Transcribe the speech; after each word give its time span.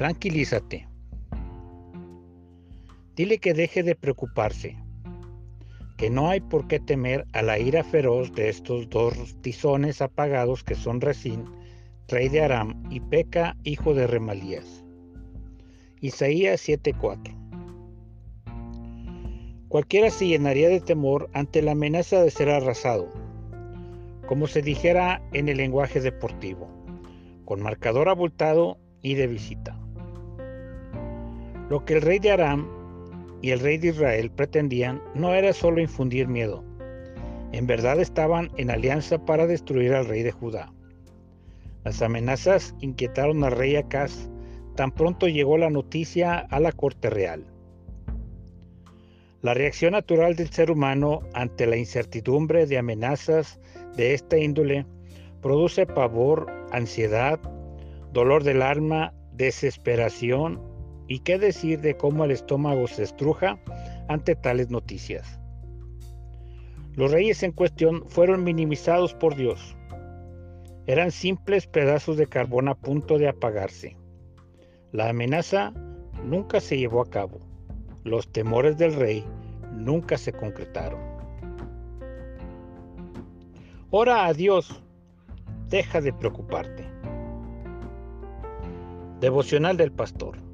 Tranquilízate. 0.00 0.88
Dile 3.16 3.36
que 3.36 3.52
deje 3.52 3.82
de 3.82 3.94
preocuparse, 3.94 4.74
que 5.98 6.08
no 6.08 6.30
hay 6.30 6.40
por 6.40 6.66
qué 6.68 6.80
temer 6.80 7.26
a 7.34 7.42
la 7.42 7.58
ira 7.58 7.84
feroz 7.84 8.32
de 8.32 8.48
estos 8.48 8.88
dos 8.88 9.36
tizones 9.42 10.00
apagados 10.00 10.64
que 10.64 10.74
son 10.74 11.02
Resín, 11.02 11.44
rey 12.08 12.30
de 12.30 12.40
Aram, 12.40 12.82
y 12.88 13.00
Peca, 13.00 13.58
hijo 13.62 13.92
de 13.92 14.06
Remalías. 14.06 14.86
Isaías 16.00 16.66
7:4 16.66 17.36
Cualquiera 19.68 20.08
se 20.08 20.28
llenaría 20.28 20.70
de 20.70 20.80
temor 20.80 21.28
ante 21.34 21.60
la 21.60 21.72
amenaza 21.72 22.22
de 22.22 22.30
ser 22.30 22.48
arrasado, 22.48 23.12
como 24.26 24.46
se 24.46 24.62
dijera 24.62 25.20
en 25.34 25.50
el 25.50 25.58
lenguaje 25.58 26.00
deportivo, 26.00 26.70
con 27.44 27.60
marcador 27.60 28.08
abultado 28.08 28.78
y 29.02 29.12
de 29.12 29.26
visita. 29.26 29.78
Lo 31.70 31.84
que 31.84 31.94
el 31.94 32.02
rey 32.02 32.18
de 32.18 32.32
Aram 32.32 32.68
y 33.42 33.52
el 33.52 33.60
rey 33.60 33.78
de 33.78 33.90
Israel 33.90 34.32
pretendían 34.32 35.00
no 35.14 35.34
era 35.34 35.52
solo 35.52 35.80
infundir 35.80 36.26
miedo, 36.26 36.64
en 37.52 37.68
verdad 37.68 38.00
estaban 38.00 38.50
en 38.56 38.72
alianza 38.72 39.24
para 39.24 39.46
destruir 39.46 39.94
al 39.94 40.06
rey 40.06 40.24
de 40.24 40.32
Judá. 40.32 40.72
Las 41.84 42.02
amenazas 42.02 42.74
inquietaron 42.80 43.44
al 43.44 43.52
rey 43.52 43.76
Acaz 43.76 44.28
tan 44.74 44.90
pronto 44.90 45.28
llegó 45.28 45.58
la 45.58 45.70
noticia 45.70 46.38
a 46.38 46.58
la 46.58 46.72
corte 46.72 47.08
real. 47.08 47.46
La 49.40 49.54
reacción 49.54 49.92
natural 49.92 50.34
del 50.34 50.50
ser 50.50 50.72
humano 50.72 51.20
ante 51.34 51.66
la 51.66 51.76
incertidumbre 51.76 52.66
de 52.66 52.78
amenazas 52.78 53.60
de 53.96 54.14
esta 54.14 54.38
índole 54.38 54.86
produce 55.40 55.86
pavor, 55.86 56.50
ansiedad, 56.72 57.38
dolor 58.12 58.42
del 58.42 58.60
alma, 58.60 59.14
desesperación 59.32 60.69
y 61.10 61.18
qué 61.18 61.40
decir 61.40 61.80
de 61.80 61.96
cómo 61.96 62.24
el 62.24 62.30
estómago 62.30 62.86
se 62.86 63.02
estruja 63.02 63.58
ante 64.08 64.36
tales 64.36 64.70
noticias. 64.70 65.40
Los 66.94 67.10
reyes 67.10 67.42
en 67.42 67.50
cuestión 67.50 68.04
fueron 68.06 68.44
minimizados 68.44 69.12
por 69.14 69.34
Dios. 69.34 69.76
Eran 70.86 71.10
simples 71.10 71.66
pedazos 71.66 72.16
de 72.16 72.28
carbón 72.28 72.68
a 72.68 72.76
punto 72.76 73.18
de 73.18 73.28
apagarse. 73.28 73.96
La 74.92 75.08
amenaza 75.08 75.72
nunca 76.24 76.60
se 76.60 76.78
llevó 76.78 77.02
a 77.02 77.10
cabo. 77.10 77.40
Los 78.04 78.30
temores 78.30 78.78
del 78.78 78.94
rey 78.94 79.24
nunca 79.72 80.16
se 80.16 80.32
concretaron. 80.32 81.00
Ora 83.90 84.26
a 84.26 84.32
Dios, 84.32 84.80
deja 85.66 86.00
de 86.00 86.12
preocuparte. 86.12 86.86
Devocional 89.18 89.76
del 89.76 89.90
Pastor. 89.90 90.49